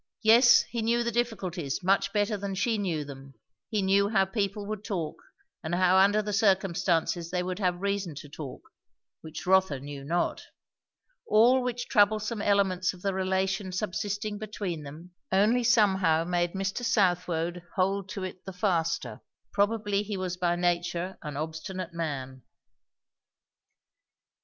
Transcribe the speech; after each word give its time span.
Yes, 0.23 0.63
he 0.63 0.81
knew 0.81 1.03
the 1.03 1.11
difficulties, 1.11 1.83
much 1.83 2.11
better 2.11 2.35
than 2.35 2.55
she 2.55 2.79
knew 2.79 3.05
them; 3.05 3.35
he 3.69 3.83
knew 3.83 4.09
how 4.09 4.25
people 4.25 4.65
would 4.65 4.83
talk, 4.83 5.21
and 5.63 5.75
how 5.75 5.95
under 5.95 6.23
the 6.23 6.33
circumstances 6.33 7.29
they 7.29 7.43
would 7.43 7.59
have 7.59 7.83
reason 7.83 8.15
to 8.15 8.27
talk; 8.27 8.63
which 9.21 9.45
Rotha 9.45 9.79
knew 9.79 10.03
not. 10.03 10.41
All 11.27 11.61
which 11.61 11.87
troublesome 11.87 12.41
elements 12.41 12.93
of 12.95 13.03
the 13.03 13.13
relation 13.13 13.71
subsisting 13.71 14.39
between 14.39 14.81
them, 14.81 15.11
only 15.31 15.63
somehow 15.63 16.23
made 16.23 16.53
Mr. 16.53 16.83
Southwode 16.83 17.61
hold 17.75 18.09
to 18.09 18.23
it 18.23 18.43
the 18.43 18.53
faster. 18.53 19.21
Probably 19.53 20.01
he 20.01 20.17
was 20.17 20.35
by 20.35 20.55
nature 20.55 21.19
an 21.21 21.37
obstinate 21.37 21.93
man. 21.93 22.41